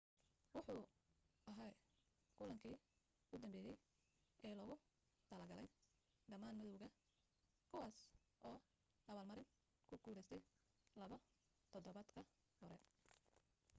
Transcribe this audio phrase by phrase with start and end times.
[0.55, 0.75] wuxu
[1.49, 1.71] ahaa
[2.37, 2.77] kulankii
[3.33, 3.77] u dambeeyay
[4.47, 4.75] ee loogu
[5.27, 5.67] talo galay
[6.29, 6.87] dhammaan madawga
[7.69, 7.99] kuwaas
[8.49, 8.59] oo
[9.09, 9.47] abaal marin
[9.87, 10.41] ku guulaystay
[11.01, 11.17] laba
[11.71, 12.21] todobaad ka
[12.59, 12.73] hor